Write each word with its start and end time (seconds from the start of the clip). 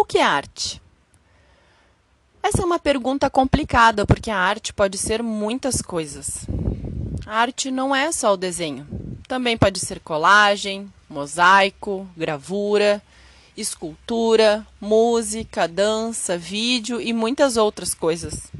O 0.00 0.04
que 0.06 0.16
é 0.16 0.22
arte? 0.22 0.80
Essa 2.42 2.62
é 2.62 2.64
uma 2.64 2.78
pergunta 2.78 3.28
complicada, 3.28 4.06
porque 4.06 4.30
a 4.30 4.38
arte 4.38 4.72
pode 4.72 4.96
ser 4.96 5.22
muitas 5.22 5.82
coisas. 5.82 6.46
A 7.26 7.36
arte 7.36 7.70
não 7.70 7.94
é 7.94 8.10
só 8.10 8.32
o 8.32 8.36
desenho. 8.36 8.88
Também 9.28 9.58
pode 9.58 9.78
ser 9.78 10.00
colagem, 10.00 10.90
mosaico, 11.06 12.08
gravura, 12.16 13.02
escultura, 13.54 14.66
música, 14.80 15.68
dança, 15.68 16.38
vídeo 16.38 16.98
e 16.98 17.12
muitas 17.12 17.58
outras 17.58 17.92
coisas. 17.92 18.50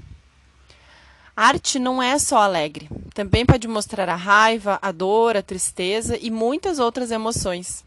A 1.35 1.47
arte 1.47 1.79
não 1.79 2.03
é 2.03 2.19
só 2.19 2.37
alegre. 2.43 2.87
Também 3.15 3.47
pode 3.47 3.67
mostrar 3.67 4.11
a 4.11 4.15
raiva, 4.15 4.79
a 4.83 4.93
dor, 4.93 5.39
a 5.39 5.43
tristeza 5.43 6.19
e 6.21 6.31
muitas 6.31 6.79
outras 6.79 7.11
emoções. 7.11 7.83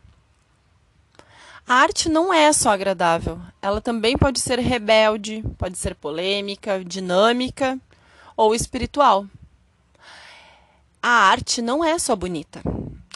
A 1.65 1.75
arte 1.75 2.09
não 2.09 2.33
é 2.33 2.51
só 2.51 2.71
agradável, 2.71 3.39
ela 3.61 3.79
também 3.79 4.17
pode 4.17 4.41
ser 4.41 4.59
rebelde, 4.59 5.41
pode 5.57 5.77
ser 5.77 5.95
polêmica, 5.95 6.83
dinâmica 6.83 7.79
ou 8.35 8.53
espiritual. 8.53 9.25
A 11.01 11.07
arte 11.07 11.61
não 11.61 11.81
é 11.81 11.97
só 11.97 12.17
bonita, 12.17 12.61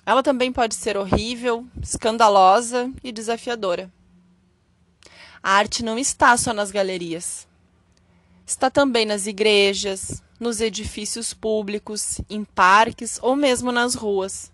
ela 0.05 0.23
também 0.23 0.53
pode 0.53 0.75
ser 0.75 0.95
horrível, 0.95 1.67
escandalosa 1.81 2.89
e 3.03 3.11
desafiadora. 3.11 3.91
A 5.43 5.51
arte 5.51 5.83
não 5.83 5.99
está 5.99 6.37
só 6.37 6.53
nas 6.53 6.71
galerias, 6.71 7.45
está 8.45 8.69
também 8.69 9.05
nas 9.05 9.27
igrejas, 9.27 10.23
nos 10.39 10.61
edifícios 10.61 11.33
públicos, 11.33 12.21
em 12.29 12.45
parques 12.45 13.19
ou 13.21 13.35
mesmo 13.35 13.73
nas 13.73 13.93
ruas. 13.93 14.53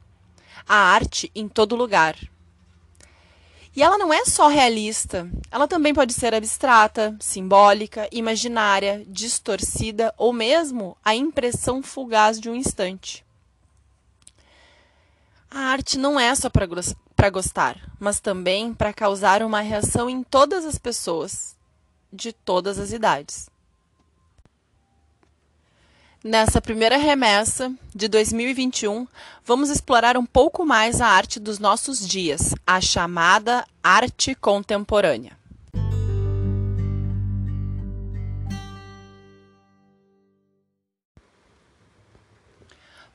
A 0.68 0.76
arte 0.76 1.32
em 1.36 1.48
todo 1.48 1.76
lugar. 1.76 2.18
E 3.76 3.82
ela 3.82 3.98
não 3.98 4.14
é 4.14 4.24
só 4.24 4.48
realista, 4.48 5.28
ela 5.50 5.68
também 5.68 5.96
pode 5.96 6.14
ser 6.14 6.36
abstrata, 6.36 7.16
simbólica, 7.20 8.08
imaginária, 8.12 9.04
distorcida 9.08 10.14
ou 10.16 10.32
mesmo 10.32 10.96
a 11.04 11.16
impressão 11.16 11.82
fugaz 11.82 12.40
de 12.40 12.52
um 12.52 12.56
instante. 12.56 13.26
A 15.50 15.60
arte 15.60 15.98
não 15.98 16.20
é 16.20 16.34
só 16.36 16.52
para 16.52 17.30
gostar, 17.30 17.78
mas 18.00 18.20
também 18.20 18.74
para 18.76 18.94
causar 18.94 19.42
uma 19.42 19.62
reação 19.62 20.08
em 20.08 20.22
todas 20.22 20.66
as 20.66 20.78
pessoas, 20.78 21.56
de 22.12 22.32
todas 22.32 22.78
as 22.78 22.92
idades. 22.92 23.50
Nessa 26.26 26.62
primeira 26.62 26.96
remessa 26.96 27.70
de 27.94 28.08
2021, 28.08 29.06
vamos 29.44 29.70
explorar 29.70 30.16
um 30.16 30.26
pouco 30.26 30.66
mais 30.66 31.02
a 31.02 31.08
arte 31.08 31.38
dos 31.38 31.60
nossos 31.60 32.08
dias, 32.08 32.56
a 32.66 32.80
chamada 32.80 33.68
arte 33.84 34.34
contemporânea. 34.34 35.38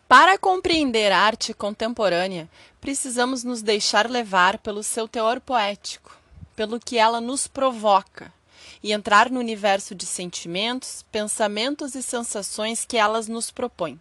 Para 0.07 0.37
compreender 0.37 1.11
a 1.11 1.19
arte 1.19 1.55
contemporânea, 1.55 2.47
precisamos 2.79 3.43
nos 3.43 3.63
deixar 3.63 4.11
levar 4.11 4.59
pelo 4.59 4.83
seu 4.83 5.09
teor 5.09 5.41
poético, 5.41 6.15
pelo 6.55 6.79
que 6.79 6.99
ela 6.99 7.23
nos 7.23 7.47
provoca, 7.47 8.31
e 8.83 8.93
entrar 8.93 9.31
no 9.31 9.41
universo 9.41 9.95
de 9.95 10.07
sentimentos, 10.07 11.05
pensamentos 11.11 11.95
e 11.95 12.03
sensações 12.03 12.85
que 12.85 12.97
elas 12.97 13.29
nos 13.29 13.51
propõem. 13.51 14.01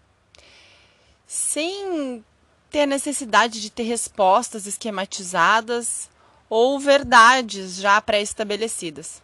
Sem 1.26 2.24
ter 2.70 2.86
necessidade 2.86 3.62
de 3.62 3.70
ter 3.70 3.84
respostas 3.84 4.68
esquematizadas 4.68 6.10
ou 6.50 6.80
verdades 6.80 7.76
já 7.78 8.00
pré-estabelecidas. 8.02 9.22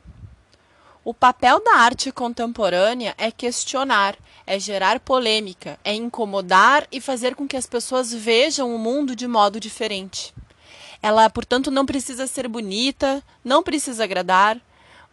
O 1.06 1.14
papel 1.14 1.62
da 1.62 1.80
arte 1.80 2.14
contemporânea 2.14 3.14
é 3.18 3.30
questionar, 3.30 4.16
é 4.48 4.58
gerar 4.58 5.02
polêmica, 5.02 5.78
é 5.84 5.94
incomodar 5.94 6.88
e 6.90 7.02
fazer 7.02 7.36
com 7.36 7.46
que 7.46 7.58
as 7.58 7.68
pessoas 7.68 8.14
vejam 8.14 8.74
o 8.74 8.80
mundo 8.80 9.14
de 9.14 9.28
modo 9.28 9.60
diferente. 9.60 10.34
Ela, 11.02 11.30
portanto, 11.30 11.70
não 11.70 11.86
precisa 11.86 12.26
ser 12.26 12.48
bonita, 12.48 13.22
não 13.44 13.62
precisa 13.62 14.06
agradar, 14.06 14.62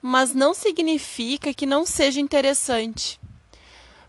mas 0.02 0.34
não 0.34 0.54
significa 0.54 1.52
que 1.52 1.66
não 1.66 1.84
seja 1.84 2.20
interessante. 2.20 3.20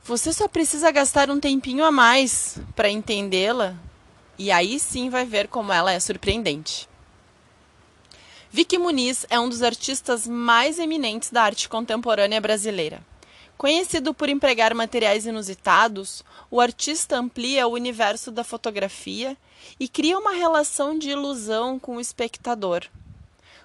Você 0.03 0.34
só 0.34 0.47
precisa 0.47 0.91
gastar 0.91 1.29
um 1.29 1.40
tempinho 1.40 1.85
a 1.85 1.91
mais 1.91 2.57
para 2.75 2.90
entendê-la 2.90 3.75
e 4.38 4.51
aí 4.51 4.80
sim 4.80 5.09
vai 5.09 5.25
ver 5.25 5.47
como 5.47 5.72
ela 5.72 5.91
é 5.91 6.00
surpreendente. 6.00 6.90
Vicky 8.50 8.78
Muniz 8.78 9.25
é 9.30 9.40
um 9.40 9.47
dos 9.47 9.62
artistas 9.62 10.28
mais 10.28 10.80
eminentes 10.80 11.30
da 11.30 11.44
arte 11.44 11.69
contemporânea 11.69 12.41
brasileira. 12.41 13.06
Conhecido 13.57 14.13
por 14.13 14.28
empregar 14.28 14.74
materiais 14.74 15.25
inusitados, 15.25 16.24
o 16.50 16.59
artista 16.59 17.18
amplia 17.18 17.68
o 17.68 17.74
universo 17.74 18.31
da 18.31 18.44
fotografia 18.44 19.38
e 19.80 19.88
cria 19.88 20.18
uma 20.18 20.31
relação 20.31 20.97
de 20.97 21.12
ilusão 21.12 21.78
com 21.78 21.97
o 21.97 22.01
espectador 22.01 22.88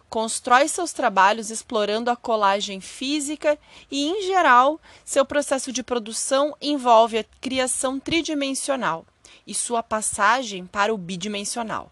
constrói 0.09 0.69
seus 0.69 0.93
trabalhos 0.93 1.51
explorando 1.51 2.11
a 2.11 2.17
colagem 2.17 2.81
física 2.81 3.59
e, 3.91 4.07
em 4.07 4.27
geral, 4.27 4.81
seu 5.05 5.25
processo 5.25 5.73
de 5.73 5.83
produção 5.83 6.57
envolve 6.61 7.19
a 7.19 7.25
criação 7.41 7.99
tridimensional 7.99 9.05
e 9.47 9.55
sua 9.55 9.83
passagem 9.83 10.67
para 10.67 10.93
o 10.95 10.99
bidimensional. 10.99 11.91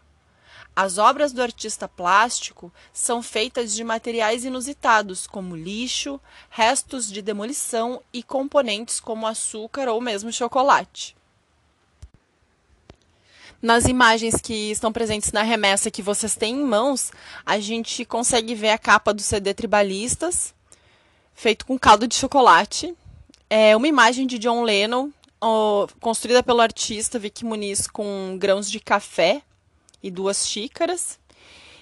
As 0.77 0.99
obras 0.99 1.33
do 1.33 1.41
artista 1.41 1.87
plástico 1.87 2.73
são 2.93 3.23
feitas 3.23 3.73
de 3.73 3.85
materiais 3.85 4.45
inusitados, 4.45 5.25
como 5.25 5.55
lixo, 5.55 6.21
restos 6.51 7.09
de 7.09 7.23
demolição 7.23 8.03
e 8.13 8.25
componentes 8.25 8.99
como 8.99 9.27
açúcar 9.27 9.89
ou 9.89 10.01
mesmo 10.01 10.33
chocolate. 10.33 11.17
Nas 13.65 13.87
imagens 13.87 14.35
que 14.43 14.71
estão 14.71 14.93
presentes 14.93 15.33
na 15.33 15.41
remessa 15.41 15.91
que 15.91 16.03
vocês 16.03 16.37
têm 16.37 16.55
em 16.55 16.65
mãos, 16.67 17.11
a 17.47 17.59
gente 17.59 18.05
consegue 18.05 18.55
ver 18.55 18.69
a 18.69 18.77
capa 18.77 19.15
do 19.15 19.23
CD 19.23 19.55
Tribalistas, 19.55 20.55
feito 21.35 21.65
com 21.65 21.79
caldo 21.79 22.07
de 22.07 22.15
chocolate. 22.15 22.95
É 23.49 23.75
uma 23.75 23.89
imagem 23.89 24.27
de 24.27 24.39
John 24.39 24.65
Lennon, 24.65 25.09
ó, 25.41 25.87
construída 25.99 26.43
pelo 26.43 26.61
artista 26.61 27.19
Vicky 27.19 27.43
Muniz 27.43 27.87
com 27.87 28.37
grãos 28.39 28.71
de 28.71 28.79
café 28.79 29.41
e 30.03 30.11
duas 30.11 30.47
xícaras. 30.47 31.19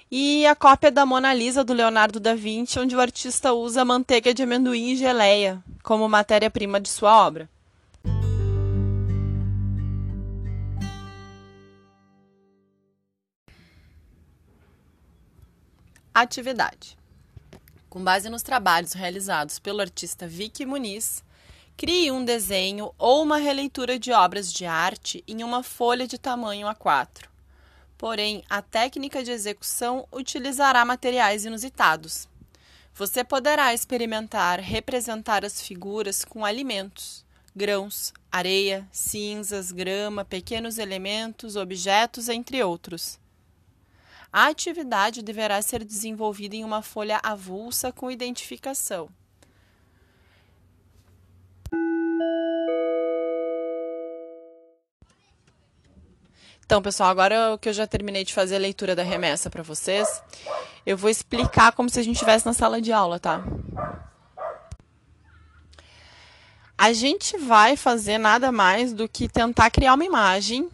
E 0.09 0.47
a 0.47 0.55
cópia 0.55 0.89
da 0.89 1.05
Mona 1.05 1.35
Lisa 1.35 1.65
do 1.65 1.73
Leonardo 1.73 2.21
da 2.21 2.37
Vinci, 2.37 2.79
onde 2.79 2.95
o 2.95 3.01
artista 3.01 3.53
usa 3.53 3.85
manteiga 3.85 4.33
de 4.33 4.45
amendoim 4.45 4.93
e 4.93 4.97
geleia 4.97 5.61
como 5.83 6.09
matéria-prima 6.09 6.79
de 6.79 6.89
sua 6.89 7.27
obra. 7.27 7.51
Atividade. 16.15 16.99
Com 17.89 18.05
base 18.05 18.29
nos 18.29 18.43
trabalhos 18.43 18.93
realizados 18.93 19.59
pelo 19.59 19.81
artista 19.81 20.29
Vicky 20.29 20.67
Muniz, 20.67 21.25
crie 21.75 22.11
um 22.11 22.23
desenho 22.23 22.93
ou 22.99 23.23
uma 23.23 23.39
releitura 23.39 23.99
de 23.99 24.13
obras 24.13 24.53
de 24.53 24.67
arte 24.67 25.25
em 25.27 25.43
uma 25.43 25.63
folha 25.63 26.07
de 26.07 26.19
tamanho 26.19 26.67
A4. 26.67 27.25
Porém, 27.97 28.45
a 28.51 28.61
técnica 28.61 29.25
de 29.25 29.31
execução 29.31 30.07
utilizará 30.13 30.85
materiais 30.85 31.47
inusitados. 31.47 32.29
Você 32.95 33.25
poderá 33.25 33.73
experimentar 33.73 34.61
representar 34.61 35.47
as 35.47 35.63
figuras 35.63 36.27
com 36.27 36.45
alimentos, 36.45 37.25
grãos, 37.57 38.13
areia, 38.31 38.87
cinzas, 38.93 39.73
grama, 39.73 40.27
pequenos 40.27 40.77
elementos, 40.77 41.57
objetos, 41.57 42.29
entre 42.29 42.63
outros. 42.63 43.22
A 44.33 44.47
atividade 44.47 45.21
deverá 45.21 45.61
ser 45.61 45.85
desenvolvida 45.85 46.57
em 46.57 46.65
uma 46.65 46.81
folha 46.81 47.21
avulsa 47.23 47.93
com 47.93 48.11
identificação. 48.11 49.11
Então, 56.65 56.81
pessoal, 56.81 57.11
agora 57.11 57.59
que 57.61 57.69
eu 57.69 57.75
já 57.75 57.87
terminei 57.87 58.25
de 58.25 58.33
fazer 58.33 58.57
a 58.57 58.59
leitura 58.59 58.97
da 58.97 59.03
remessa 59.03 59.51
para 59.51 59.63
vocês, 59.63 60.23
eu 60.87 60.97
vou 60.97 61.11
explicar 61.11 61.73
como 61.73 61.91
se 61.91 62.01
a 62.01 62.03
gente 62.03 62.15
estivesse 62.15 62.47
na 62.47 62.55
sala 62.55 62.81
de 62.81 62.91
aula, 62.91 63.21
tá? 63.21 63.45
A 66.79 66.95
gente 66.95 67.37
vai 67.37 67.77
fazer 67.77 68.17
nada 68.17 68.51
mais 68.51 68.95
do 68.95 69.07
que 69.07 69.29
tentar 69.29 69.71
criar 69.71 69.93
uma 69.93 70.07
imagem 70.07 70.71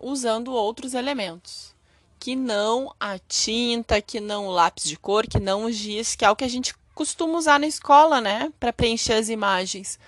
usando 0.00 0.50
outros 0.54 0.94
elementos 0.94 1.78
que 2.20 2.36
não 2.36 2.94
a 3.00 3.18
tinta, 3.18 4.02
que 4.02 4.20
não 4.20 4.46
o 4.46 4.50
lápis 4.50 4.84
de 4.84 4.98
cor, 4.98 5.26
que 5.26 5.40
não 5.40 5.64
o 5.64 5.72
giz, 5.72 6.14
que 6.14 6.24
é 6.24 6.30
o 6.30 6.36
que 6.36 6.44
a 6.44 6.48
gente 6.48 6.74
costuma 6.94 7.38
usar 7.38 7.58
na 7.58 7.66
escola, 7.66 8.20
né, 8.20 8.52
para 8.60 8.74
preencher 8.74 9.14
as 9.14 9.30
imagens. 9.30 9.98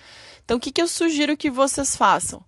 Então, 0.45 0.57
o 0.57 0.59
que, 0.59 0.71
que 0.71 0.81
eu 0.81 0.87
sugiro 0.87 1.35
que 1.35 1.49
vocês 1.49 1.95
façam? 1.95 2.43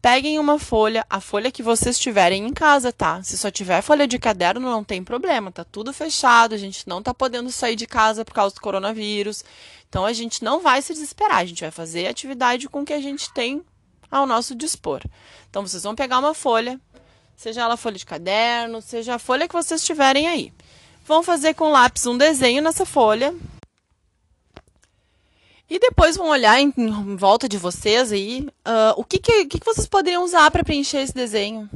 Peguem 0.00 0.38
uma 0.38 0.58
folha, 0.58 1.04
a 1.10 1.20
folha 1.20 1.52
que 1.52 1.62
vocês 1.62 1.98
tiverem 1.98 2.46
em 2.46 2.52
casa, 2.54 2.90
tá? 2.90 3.22
Se 3.22 3.36
só 3.36 3.50
tiver 3.50 3.82
folha 3.82 4.08
de 4.08 4.18
caderno, 4.18 4.70
não 4.70 4.82
tem 4.82 5.04
problema, 5.04 5.52
tá 5.52 5.62
tudo 5.62 5.92
fechado, 5.92 6.54
a 6.54 6.58
gente 6.58 6.88
não 6.88 7.02
tá 7.02 7.12
podendo 7.12 7.52
sair 7.52 7.76
de 7.76 7.86
casa 7.86 8.24
por 8.24 8.32
causa 8.32 8.54
do 8.54 8.62
coronavírus. 8.62 9.44
Então 9.90 10.06
a 10.06 10.14
gente 10.14 10.42
não 10.42 10.60
vai 10.60 10.80
se 10.80 10.94
desesperar, 10.94 11.38
a 11.38 11.44
gente 11.44 11.60
vai 11.60 11.70
fazer 11.70 12.06
atividade 12.06 12.66
com 12.66 12.80
o 12.80 12.84
que 12.86 12.94
a 12.94 13.00
gente 13.00 13.30
tem 13.34 13.62
ao 14.10 14.26
nosso 14.26 14.54
dispor. 14.54 15.02
Então 15.50 15.66
vocês 15.66 15.82
vão 15.82 15.94
pegar 15.94 16.18
uma 16.18 16.32
folha, 16.32 16.80
seja 17.40 17.62
ela 17.62 17.74
folha 17.74 17.96
de 17.96 18.04
caderno, 18.04 18.82
seja 18.82 19.14
a 19.14 19.18
folha 19.18 19.48
que 19.48 19.54
vocês 19.54 19.82
tiverem 19.82 20.28
aí. 20.28 20.52
Vão 21.06 21.22
fazer 21.22 21.54
com 21.54 21.70
lápis 21.70 22.04
um 22.04 22.18
desenho 22.18 22.60
nessa 22.60 22.84
folha, 22.84 23.34
e 25.70 25.78
depois 25.78 26.18
vão 26.18 26.28
olhar 26.28 26.60
em, 26.60 26.70
em 26.76 27.16
volta 27.16 27.48
de 27.48 27.56
vocês 27.56 28.12
aí 28.12 28.46
uh, 28.66 28.92
o 28.98 29.04
que, 29.04 29.18
que, 29.18 29.46
que, 29.46 29.64
vocês 29.64 29.86
poderiam 29.86 30.22
usar 30.22 30.50
para 30.50 30.62
preencher 30.62 30.98
esse 30.98 31.14
desenho. 31.14 31.70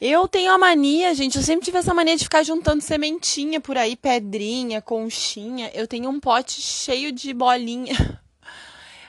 Eu 0.00 0.28
tenho 0.28 0.52
a 0.52 0.58
mania, 0.58 1.12
gente, 1.12 1.38
eu 1.38 1.42
sempre 1.42 1.64
tive 1.64 1.78
essa 1.78 1.92
mania 1.92 2.16
de 2.16 2.22
ficar 2.22 2.44
juntando 2.44 2.82
sementinha 2.82 3.60
por 3.60 3.76
aí, 3.76 3.96
pedrinha, 3.96 4.80
conchinha. 4.80 5.72
Eu 5.74 5.88
tenho 5.88 6.08
um 6.08 6.20
pote 6.20 6.60
cheio 6.60 7.10
de 7.10 7.34
bolinha. 7.34 8.20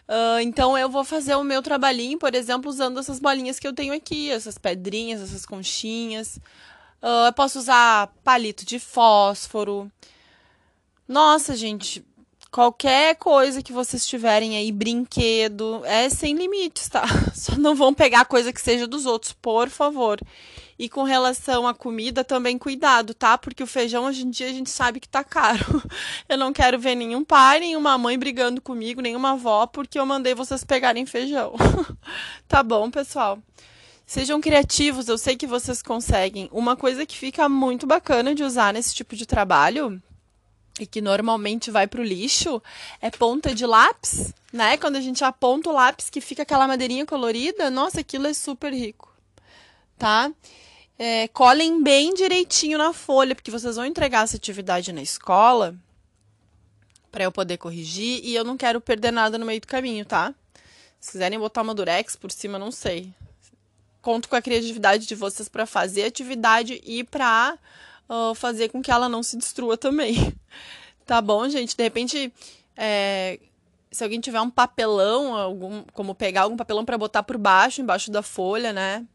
Uh, 0.07 0.39
então 0.41 0.77
eu 0.77 0.89
vou 0.89 1.03
fazer 1.03 1.35
o 1.35 1.43
meu 1.43 1.61
trabalhinho, 1.61 2.17
por 2.17 2.33
exemplo, 2.33 2.69
usando 2.69 2.99
essas 2.99 3.19
bolinhas 3.19 3.59
que 3.59 3.67
eu 3.67 3.73
tenho 3.73 3.93
aqui, 3.93 4.31
essas 4.31 4.57
pedrinhas, 4.57 5.21
essas 5.21 5.45
conchinhas. 5.45 6.37
Uh, 7.01 7.27
eu 7.27 7.33
posso 7.33 7.59
usar 7.59 8.07
palito 8.23 8.65
de 8.65 8.79
fósforo. 8.79 9.91
Nossa, 11.07 11.55
gente, 11.55 12.05
Qualquer 12.57 13.15
coisa 13.17 13.61
que 13.61 13.71
vocês 13.71 14.03
tiverem 14.03 14.57
aí, 14.57 14.71
brinquedo, 14.71 15.85
é 15.85 16.09
sem 16.09 16.35
limites, 16.35 16.89
tá? 16.89 17.03
Só 17.35 17.55
não 17.55 17.75
vão 17.75 17.93
pegar 17.93 18.25
coisa 18.25 18.51
que 18.51 18.59
seja 18.59 18.87
dos 18.87 19.05
outros, 19.05 19.31
por 19.31 19.69
favor. 19.69 20.19
E 20.79 20.89
com 20.89 21.03
relação 21.03 21.67
à 21.67 21.75
comida, 21.75 22.23
também 22.23 22.57
cuidado, 22.57 23.13
tá? 23.13 23.37
Porque 23.37 23.61
o 23.61 23.67
feijão 23.67 24.05
hoje 24.05 24.25
em 24.25 24.31
dia 24.31 24.47
a 24.47 24.51
gente 24.51 24.71
sabe 24.71 24.99
que 24.99 25.07
tá 25.07 25.23
caro. 25.23 25.83
Eu 26.27 26.35
não 26.35 26.51
quero 26.51 26.79
ver 26.79 26.95
nenhum 26.95 27.23
pai, 27.23 27.59
nenhuma 27.59 27.95
mãe 27.95 28.17
brigando 28.17 28.59
comigo, 28.59 29.01
nenhuma 29.01 29.33
avó, 29.33 29.67
porque 29.67 29.99
eu 29.99 30.05
mandei 30.07 30.33
vocês 30.33 30.63
pegarem 30.63 31.05
feijão. 31.05 31.53
tá 32.49 32.63
bom, 32.63 32.89
pessoal? 32.89 33.37
Sejam 34.03 34.41
criativos, 34.41 35.07
eu 35.07 35.17
sei 35.19 35.35
que 35.35 35.45
vocês 35.45 35.83
conseguem. 35.83 36.49
Uma 36.51 36.75
coisa 36.75 37.05
que 37.05 37.15
fica 37.15 37.47
muito 37.47 37.85
bacana 37.85 38.33
de 38.33 38.43
usar 38.43 38.73
nesse 38.73 38.95
tipo 38.95 39.15
de 39.15 39.27
trabalho 39.27 40.01
e 40.79 40.85
que 40.85 41.01
normalmente 41.01 41.71
vai 41.71 41.87
para 41.87 42.01
o 42.01 42.03
lixo 42.03 42.61
é 43.01 43.09
ponta 43.09 43.53
de 43.53 43.65
lápis, 43.65 44.33
né? 44.51 44.77
Quando 44.77 44.95
a 44.95 45.01
gente 45.01 45.23
aponta 45.23 45.69
o 45.69 45.73
lápis 45.73 46.09
que 46.09 46.21
fica 46.21 46.43
aquela 46.43 46.67
madeirinha 46.67 47.05
colorida, 47.05 47.69
nossa, 47.69 48.01
aquilo 48.01 48.27
é 48.27 48.33
super 48.33 48.73
rico, 48.73 49.11
tá? 49.97 50.31
É, 50.99 51.27
colhem 51.29 51.83
bem 51.83 52.13
direitinho 52.13 52.77
na 52.77 52.91
folha, 52.93 53.35
porque 53.35 53.51
vocês 53.51 53.75
vão 53.75 53.85
entregar 53.85 54.23
essa 54.23 54.37
atividade 54.37 54.91
na 54.91 55.01
escola 55.01 55.75
para 57.11 57.23
eu 57.23 57.31
poder 57.31 57.57
corrigir 57.57 58.21
e 58.23 58.35
eu 58.35 58.43
não 58.43 58.57
quero 58.57 58.81
perder 58.81 59.11
nada 59.11 59.37
no 59.37 59.45
meio 59.45 59.61
do 59.61 59.67
caminho, 59.67 60.05
tá? 60.05 60.33
Se 60.99 61.11
quiserem 61.11 61.39
botar 61.39 61.61
uma 61.61 61.75
durex 61.75 62.15
por 62.15 62.31
cima, 62.31 62.57
não 62.57 62.71
sei. 62.71 63.13
Conto 64.01 64.29
com 64.29 64.35
a 64.35 64.41
criatividade 64.41 65.05
de 65.05 65.15
vocês 65.15 65.47
para 65.47 65.65
fazer 65.65 66.03
a 66.03 66.07
atividade 66.07 66.81
e 66.83 67.03
para 67.03 67.57
uh, 68.09 68.33
fazer 68.35 68.69
com 68.69 68.81
que 68.81 68.91
ela 68.91 69.07
não 69.07 69.23
se 69.23 69.37
destrua 69.37 69.77
também. 69.77 70.33
tá 71.05 71.21
bom, 71.21 71.47
gente? 71.49 71.75
De 71.75 71.83
repente, 71.83 72.33
é, 72.75 73.39
se 73.91 74.03
alguém 74.03 74.19
tiver 74.19 74.41
um 74.41 74.49
papelão, 74.49 75.35
algum, 75.35 75.83
como 75.93 76.13
pegar 76.13 76.41
algum 76.41 76.57
papelão 76.57 76.85
para 76.85 76.97
botar 76.97 77.23
por 77.23 77.37
baixo, 77.37 77.81
embaixo 77.81 78.11
da 78.11 78.21
folha, 78.21 78.73
né? 78.73 79.05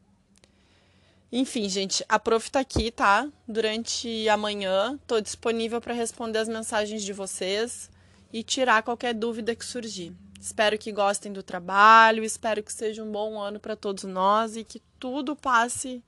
Enfim, 1.30 1.68
gente, 1.68 2.04
a 2.08 2.18
prof 2.18 2.50
tá 2.50 2.60
aqui, 2.60 2.90
tá? 2.90 3.26
Durante 3.48 4.28
a 4.28 4.36
manhã, 4.36 4.98
tô 5.06 5.18
disponível 5.20 5.80
para 5.80 5.94
responder 5.94 6.38
as 6.38 6.48
mensagens 6.48 7.02
de 7.02 7.12
vocês 7.12 7.90
e 8.32 8.42
tirar 8.42 8.82
qualquer 8.82 9.14
dúvida 9.14 9.54
que 9.54 9.64
surgir. 9.64 10.12
Espero 10.38 10.76
que 10.76 10.92
gostem 10.92 11.32
do 11.32 11.42
trabalho, 11.42 12.24
espero 12.24 12.62
que 12.62 12.72
seja 12.72 13.02
um 13.02 13.10
bom 13.10 13.40
ano 13.40 13.60
para 13.60 13.76
todos 13.76 14.04
nós 14.04 14.56
e 14.56 14.64
que 14.64 14.82
tudo 14.98 15.36
passe 15.36 16.02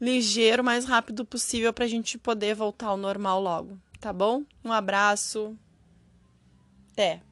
ligeiro, 0.00 0.62
mais 0.64 0.84
rápido 0.84 1.24
possível 1.24 1.72
para 1.72 1.84
a 1.84 1.88
gente 1.88 2.18
poder 2.18 2.54
voltar 2.54 2.88
ao 2.88 2.96
normal 2.96 3.40
logo, 3.40 3.78
tá 4.00 4.12
bom? 4.12 4.42
Um 4.64 4.72
abraço. 4.72 5.56
Até. 6.92 7.22